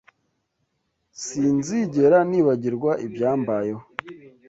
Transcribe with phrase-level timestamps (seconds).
[1.15, 3.83] S Sinzigera nibagirwa ibyambayeho.